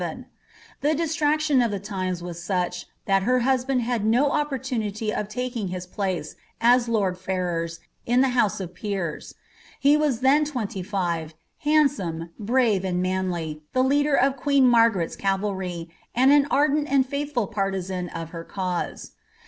[0.81, 5.67] The distraction of the times was such, that her husband had no opportunity of taking
[5.67, 9.21] his place, as lord Ferrers, in the house of Era.'
[9.79, 15.91] He was then twenty five, handsome, brave, and manly, the ler of queen Margaret's cavalry,
[16.17, 19.11] a(id an ardent and faithful partisan of her cause.